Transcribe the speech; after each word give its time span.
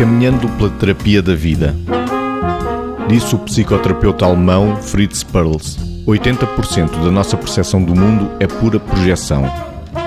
Caminhando 0.00 0.48
pela 0.56 0.70
terapia 0.70 1.20
da 1.20 1.34
vida. 1.34 1.76
Disse 3.06 3.34
o 3.34 3.38
psicoterapeuta 3.38 4.24
alemão 4.24 4.74
Fritz 4.80 5.22
Perls: 5.22 5.78
80% 6.06 7.04
da 7.04 7.10
nossa 7.10 7.36
percepção 7.36 7.84
do 7.84 7.94
mundo 7.94 8.30
é 8.40 8.46
pura 8.46 8.80
projeção. 8.80 9.44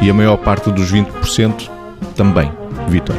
E 0.00 0.08
a 0.08 0.14
maior 0.14 0.38
parte 0.38 0.70
dos 0.70 0.90
20% 0.90 1.68
também. 2.16 2.50
Vitor. 2.88 3.14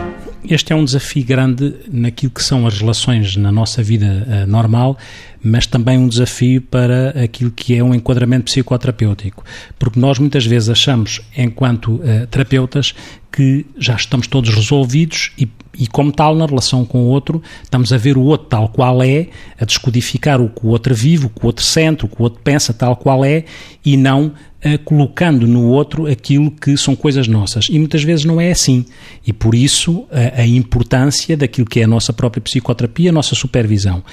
Este 0.49 0.73
é 0.73 0.75
um 0.75 0.83
desafio 0.83 1.23
grande 1.23 1.75
naquilo 1.91 2.31
que 2.31 2.43
são 2.43 2.67
as 2.67 2.77
relações 2.77 3.37
na 3.37 3.51
nossa 3.51 3.81
vida 3.81 4.27
uh, 4.27 4.49
normal, 4.49 4.97
mas 5.41 5.65
também 5.65 5.97
um 5.97 6.07
desafio 6.07 6.61
para 6.61 7.11
aquilo 7.23 7.49
que 7.49 7.75
é 7.75 7.83
um 7.83 7.93
enquadramento 7.93 8.45
psicoterapêutico. 8.45 9.45
Porque 9.79 9.99
nós 9.99 10.19
muitas 10.19 10.45
vezes 10.45 10.69
achamos, 10.69 11.21
enquanto 11.37 11.95
uh, 11.95 12.27
terapeutas, 12.29 12.93
que 13.33 13.65
já 13.79 13.95
estamos 13.95 14.27
todos 14.27 14.53
resolvidos 14.53 15.31
e, 15.39 15.49
e, 15.75 15.87
como 15.87 16.11
tal, 16.11 16.35
na 16.35 16.45
relação 16.45 16.85
com 16.85 16.99
o 16.99 17.07
outro, 17.07 17.41
estamos 17.63 17.91
a 17.91 17.97
ver 17.97 18.15
o 18.15 18.21
outro 18.21 18.47
tal 18.47 18.69
qual 18.69 19.01
é, 19.01 19.29
a 19.59 19.65
descodificar 19.65 20.39
o 20.39 20.49
que 20.49 20.63
o 20.63 20.69
outro 20.69 20.93
vive, 20.93 21.25
o 21.25 21.29
que 21.29 21.43
o 21.43 21.47
outro 21.47 21.65
sente, 21.65 22.05
o 22.05 22.07
que 22.07 22.19
o 22.19 22.23
outro 22.23 22.39
pensa 22.43 22.71
tal 22.71 22.95
qual 22.95 23.25
é, 23.25 23.45
e 23.83 23.97
não 23.97 24.27
uh, 24.27 24.79
colocando 24.85 25.47
no 25.47 25.65
outro 25.65 26.05
aquilo 26.05 26.51
que 26.51 26.77
são 26.77 26.95
coisas 26.95 27.27
nossas. 27.27 27.69
E 27.71 27.79
muitas 27.79 28.03
vezes 28.03 28.23
não 28.23 28.39
é 28.39 28.51
assim. 28.51 28.85
E 29.25 29.33
por 29.33 29.55
isso 29.55 30.05
a, 30.11 30.41
a 30.41 30.45
importância 30.45 31.35
daquilo 31.35 31.65
que 31.65 31.79
é 31.79 31.85
a 31.85 31.87
nossa 31.87 32.13
própria 32.13 32.39
psicoterapia, 32.39 33.09
a 33.09 33.13
nossa 33.13 33.33
supervisão. 33.33 34.03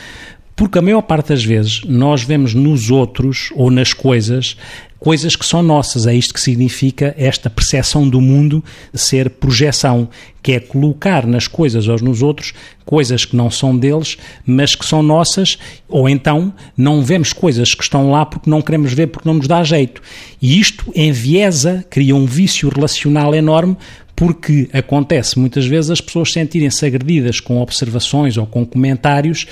Porque 0.57 0.79
a 0.79 0.83
maior 0.83 1.03
parte 1.03 1.29
das 1.29 1.45
vezes 1.45 1.83
nós 1.85 2.23
vemos 2.23 2.55
nos 2.55 2.91
outros 2.91 3.51
ou 3.55 3.71
nas 3.71 3.93
coisas 3.93 4.57
coisas 5.01 5.35
que 5.35 5.45
são 5.45 5.63
nossas. 5.63 6.07
É 6.07 6.15
isto 6.15 6.35
que 6.35 6.41
significa 6.41 7.15
esta 7.19 7.51
percepção 7.51 8.09
do 8.09 8.21
mundo 8.21 8.63
ser 8.95 9.31
projeção, 9.31 10.09
que 10.43 10.53
é 10.53 10.61
colocar 10.61 11.27
nas 11.27 11.49
coisas 11.49 11.89
ou 11.89 11.99
nos 12.01 12.23
outros 12.23 12.53
coisas 12.85 13.25
que 13.25 13.35
não 13.35 13.51
são 13.51 13.77
deles, 13.77 14.17
mas 14.45 14.75
que 14.75 14.85
são 14.85 15.03
nossas, 15.03 15.59
ou 15.89 16.09
então 16.09 16.53
não 16.77 17.03
vemos 17.03 17.33
coisas 17.33 17.75
que 17.75 17.83
estão 17.83 18.11
lá 18.11 18.27
porque 18.27 18.51
não 18.51 18.61
queremos 18.61 18.93
ver, 18.93 19.07
porque 19.07 19.29
não 19.29 19.37
nos 19.37 19.49
dá 19.49 19.65
jeito. 19.65 20.03
E 20.41 20.61
isto 20.61 20.93
enviesa, 20.95 21.85
cria 21.89 22.15
um 22.15 22.27
vício 22.27 22.69
relacional 22.69 23.35
enorme, 23.35 23.77
porque 24.15 24.69
acontece 24.73 25.39
muitas 25.39 25.65
vezes 25.65 25.91
as 25.91 26.01
pessoas 26.01 26.31
sentirem-se 26.31 26.85
agredidas 26.85 27.41
com 27.41 27.59
observações 27.63 28.37
ou 28.37 28.47
com 28.47 28.67
comentários 28.67 29.47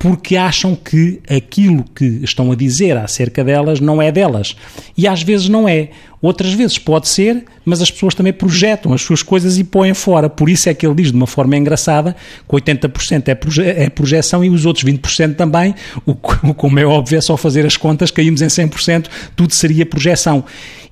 porque 0.00 0.34
acham 0.34 0.74
que 0.74 1.20
aquilo 1.28 1.84
que 1.94 2.06
estão 2.22 2.50
a 2.50 2.56
dizer 2.56 2.96
acerca 2.96 3.44
delas 3.44 3.80
não 3.80 4.00
é 4.00 4.10
delas. 4.10 4.56
E 4.96 5.06
às 5.06 5.22
vezes 5.22 5.50
não 5.50 5.68
é. 5.68 5.90
Outras 6.22 6.54
vezes 6.54 6.78
pode 6.78 7.06
ser, 7.06 7.44
mas 7.64 7.82
as 7.82 7.90
pessoas 7.90 8.14
também 8.14 8.32
projetam 8.32 8.92
as 8.92 9.02
suas 9.02 9.22
coisas 9.22 9.58
e 9.58 9.64
põem 9.64 9.94
fora. 9.94 10.28
Por 10.28 10.48
isso 10.48 10.68
é 10.68 10.74
que 10.74 10.86
ele 10.86 10.94
diz 10.94 11.10
de 11.10 11.16
uma 11.16 11.26
forma 11.26 11.56
engraçada 11.56 12.16
que 12.48 12.54
80% 12.54 13.28
é, 13.28 13.34
proje 13.34 13.62
é 13.62 13.90
projeção 13.90 14.44
e 14.44 14.50
os 14.50 14.66
outros 14.66 14.84
20% 14.84 15.36
também. 15.36 15.74
O, 16.06 16.14
como 16.14 16.78
é 16.78 16.84
óbvio, 16.84 17.18
é 17.18 17.20
só 17.20 17.36
fazer 17.36 17.66
as 17.66 17.76
contas, 17.76 18.10
caímos 18.10 18.42
em 18.42 18.46
100%, 18.46 19.06
tudo 19.36 19.54
seria 19.54 19.84
projeção. 19.84 20.44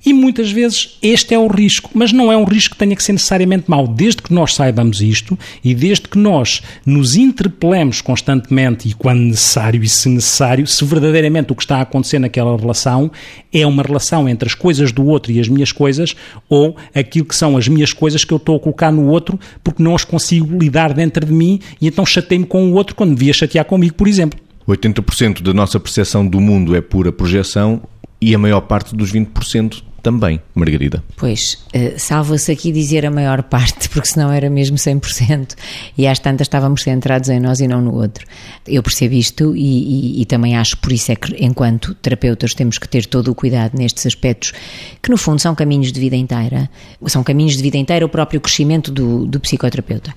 E 0.05 0.13
muitas 0.13 0.49
vezes 0.49 0.97
este 1.01 1.33
é 1.33 1.39
o 1.39 1.47
risco, 1.47 1.89
mas 1.93 2.13
não 2.13 2.31
é 2.31 2.37
um 2.37 2.45
risco 2.45 2.73
que 2.73 2.79
tenha 2.79 2.95
que 2.95 3.03
ser 3.03 3.11
necessariamente 3.11 3.69
mau. 3.69 3.85
Desde 3.85 4.21
que 4.21 4.33
nós 4.33 4.55
saibamos 4.55 5.01
isto 5.01 5.37
e 5.63 5.75
desde 5.75 6.07
que 6.07 6.17
nós 6.17 6.61
nos 6.85 7.17
interpelemos 7.17 7.99
constantemente 7.99 8.87
e 8.87 8.93
quando 8.93 9.19
necessário 9.19 9.83
e 9.83 9.89
se 9.89 10.07
necessário, 10.07 10.65
se 10.65 10.85
verdadeiramente 10.85 11.51
o 11.51 11.55
que 11.55 11.63
está 11.63 11.77
a 11.77 11.81
acontecer 11.81 12.17
naquela 12.17 12.55
relação 12.55 13.11
é 13.51 13.67
uma 13.67 13.83
relação 13.83 14.29
entre 14.29 14.47
as 14.47 14.55
coisas 14.55 14.91
do 14.93 15.05
outro 15.05 15.31
e 15.31 15.39
as 15.39 15.49
minhas 15.49 15.71
coisas 15.71 16.15
ou 16.47 16.58
aquilo 16.93 17.25
que 17.25 17.35
são 17.35 17.57
as 17.57 17.67
minhas 17.67 17.93
coisas 17.93 18.23
que 18.23 18.33
eu 18.33 18.37
estou 18.37 18.55
a 18.55 18.59
colocar 18.59 18.91
no 18.91 19.07
outro 19.07 19.39
porque 19.63 19.81
não 19.81 19.95
as 19.95 20.03
consigo 20.03 20.57
lidar 20.57 20.93
dentro 20.93 21.25
de 21.25 21.33
mim 21.33 21.59
e 21.81 21.87
então 21.87 22.05
chatei-me 22.05 22.45
com 22.45 22.69
o 22.69 22.73
outro 22.73 22.95
quando 22.95 23.15
devia 23.15 23.33
chatear 23.33 23.65
comigo, 23.65 23.95
por 23.95 24.07
exemplo. 24.07 24.39
80% 24.67 25.41
da 25.41 25.53
nossa 25.53 25.79
percepção 25.79 26.25
do 26.27 26.39
mundo 26.39 26.75
é 26.75 26.81
pura 26.81 27.11
projeção 27.11 27.81
e 28.21 28.35
a 28.35 28.37
maior 28.37 28.61
parte 28.61 28.95
dos 28.95 29.11
20% 29.11 29.83
também, 30.01 30.41
Margarida. 30.55 31.03
Pois, 31.17 31.57
uh, 31.75 31.97
salva-se 31.97 32.51
aqui 32.51 32.71
dizer 32.71 33.05
a 33.05 33.11
maior 33.11 33.43
parte, 33.43 33.87
porque 33.89 34.07
senão 34.07 34.31
era 34.31 34.49
mesmo 34.49 34.77
100%, 34.77 35.55
e 35.97 36.07
às 36.07 36.19
tantas 36.19 36.45
estávamos 36.45 36.83
centrados 36.83 37.29
em 37.29 37.39
nós 37.39 37.59
e 37.59 37.67
não 37.67 37.81
no 37.81 37.93
outro. 37.95 38.25
Eu 38.67 38.81
percebo 38.81 39.15
isto 39.15 39.55
e, 39.55 39.61
e, 39.61 40.21
e, 40.21 40.25
também 40.25 40.55
acho 40.55 40.77
por 40.77 40.91
isso 40.91 41.11
é 41.11 41.15
que, 41.15 41.35
enquanto 41.43 41.93
terapeutas, 41.95 42.53
temos 42.53 42.77
que 42.77 42.87
ter 42.87 43.05
todo 43.05 43.29
o 43.31 43.35
cuidado 43.35 43.77
nestes 43.77 44.05
aspectos, 44.05 44.53
que 45.01 45.09
no 45.09 45.17
fundo 45.17 45.39
são 45.39 45.53
caminhos 45.55 45.91
de 45.91 45.99
vida 45.99 46.15
inteira, 46.15 46.69
são 47.07 47.23
caminhos 47.23 47.55
de 47.57 47.63
vida 47.63 47.77
inteira 47.77 48.05
o 48.05 48.09
próprio 48.09 48.39
crescimento 48.39 48.91
do, 48.91 49.25
do 49.25 49.39
psicoterapeuta. 49.39 50.13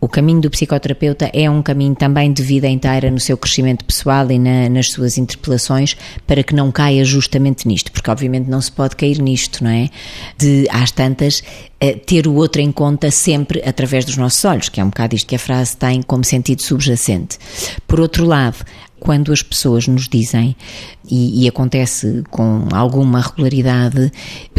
O 0.00 0.08
caminho 0.08 0.40
do 0.40 0.50
psicoterapeuta 0.50 1.30
é 1.32 1.50
um 1.50 1.62
caminho 1.62 1.94
também 1.94 2.32
de 2.32 2.42
vida 2.42 2.68
inteira 2.68 3.10
no 3.10 3.20
seu 3.20 3.36
crescimento 3.36 3.84
pessoal 3.84 4.30
e 4.30 4.38
na, 4.38 4.68
nas 4.68 4.90
suas 4.90 5.18
interpelações, 5.18 5.96
para 6.26 6.42
que 6.42 6.54
não 6.54 6.70
caia 6.70 7.04
justamente 7.04 7.66
nisto, 7.66 7.90
porque 7.92 8.10
obviamente 8.10 8.48
não 8.48 8.60
se 8.60 8.70
pode 8.70 8.96
cair 8.96 9.20
nisto, 9.26 9.62
não 9.62 9.70
é? 9.70 9.90
De, 10.38 10.66
às 10.70 10.90
tantas, 10.90 11.42
eh, 11.80 11.94
ter 11.94 12.26
o 12.26 12.34
outro 12.34 12.62
em 12.62 12.72
conta 12.72 13.10
sempre 13.10 13.62
através 13.66 14.04
dos 14.04 14.16
nossos 14.16 14.44
olhos, 14.44 14.68
que 14.68 14.80
é 14.80 14.84
um 14.84 14.88
bocado 14.88 15.14
isto 15.14 15.26
que 15.26 15.34
a 15.34 15.38
frase 15.38 15.76
tem 15.76 16.00
como 16.02 16.24
sentido 16.24 16.62
subjacente. 16.62 17.38
Por 17.86 18.00
outro 18.00 18.24
lado, 18.24 18.64
quando 18.98 19.32
as 19.32 19.42
pessoas 19.42 19.86
nos 19.86 20.08
dizem, 20.08 20.56
e, 21.08 21.44
e, 21.44 21.48
acontece 21.48 22.24
com 22.30 22.66
alguma 22.72 23.20
regularidade, 23.20 24.10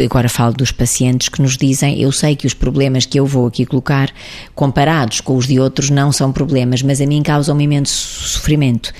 agora 0.02 0.28
falo 0.28 0.54
dos 0.54 0.72
pacientes 0.72 1.28
que 1.28 1.42
nos 1.42 1.56
dizem: 1.56 2.00
Eu 2.00 2.12
sei 2.12 2.36
que 2.36 2.46
os 2.46 2.54
problemas 2.54 3.04
que 3.04 3.18
eu 3.18 3.26
vou 3.26 3.46
aqui 3.46 3.66
colocar, 3.66 4.10
comparados 4.54 5.20
com 5.20 5.36
os 5.36 5.46
de 5.46 5.58
outros, 5.60 5.90
não 5.90 6.12
são 6.12 6.32
problemas, 6.32 6.82
mas 6.82 7.00
a 7.00 7.06
mim 7.06 7.22
causam 7.22 7.60
imenso 7.60 7.92
sofrimento 8.28 8.92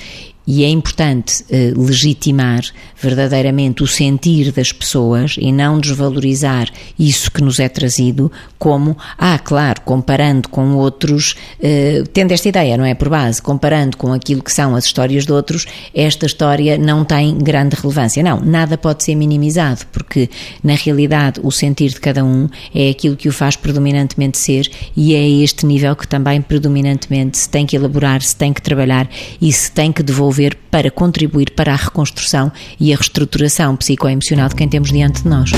e 0.50 0.64
é 0.64 0.68
importante 0.70 1.44
eh, 1.50 1.74
legitimar 1.76 2.62
verdadeiramente 2.96 3.82
o 3.82 3.86
sentir 3.86 4.50
das 4.50 4.72
pessoas 4.72 5.36
e 5.38 5.52
não 5.52 5.78
desvalorizar 5.78 6.70
isso 6.98 7.30
que 7.30 7.42
nos 7.42 7.60
é 7.60 7.68
trazido 7.68 8.32
como, 8.58 8.96
ah, 9.18 9.38
claro, 9.38 9.82
comparando 9.82 10.48
com 10.48 10.74
outros, 10.74 11.34
eh, 11.62 12.02
tendo 12.14 12.32
esta 12.32 12.48
ideia, 12.48 12.78
não 12.78 12.84
é? 12.86 12.94
Por 12.94 13.10
base, 13.10 13.42
comparando 13.42 13.98
com 13.98 14.10
aquilo 14.10 14.42
que 14.42 14.50
são 14.50 14.74
as 14.74 14.86
histórias 14.86 15.26
de 15.26 15.32
outros, 15.32 15.66
esta 15.94 16.24
história 16.24 16.78
não 16.78 17.04
tem 17.04 17.36
grande 17.36 17.76
relevância. 17.76 18.22
Não, 18.22 18.40
nada 18.40 18.78
pode 18.78 19.04
ser 19.04 19.14
minimizado, 19.16 19.82
porque 19.92 20.30
na 20.64 20.74
realidade 20.74 21.40
o 21.42 21.52
sentir 21.52 21.90
de 21.90 22.00
cada 22.00 22.24
um 22.24 22.48
é 22.74 22.88
aquilo 22.88 23.16
que 23.16 23.28
o 23.28 23.32
faz 23.32 23.54
predominantemente 23.54 24.38
ser 24.38 24.70
e 24.96 25.14
é 25.14 25.28
este 25.28 25.66
nível 25.66 25.94
que 25.94 26.08
também 26.08 26.40
predominantemente 26.40 27.36
se 27.36 27.50
tem 27.50 27.66
que 27.66 27.76
elaborar, 27.76 28.22
se 28.22 28.34
tem 28.34 28.50
que 28.50 28.62
trabalhar 28.62 29.10
e 29.42 29.52
se 29.52 29.70
tem 29.70 29.92
que 29.92 30.02
devolver 30.02 30.37
para 30.70 30.90
contribuir 30.90 31.50
para 31.50 31.72
a 31.72 31.76
reconstrução 31.76 32.52
e 32.78 32.92
a 32.92 32.96
reestruturação 32.96 33.76
psicoemocional 33.76 34.48
de 34.48 34.54
quem 34.54 34.68
temos 34.68 34.90
diante 34.90 35.22
de 35.22 35.28
nós. 35.28 35.50